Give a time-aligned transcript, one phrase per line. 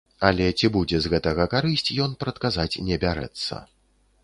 [0.27, 3.63] Але ці будзе з гэтага карысць, ён прадказаць не бярэцца.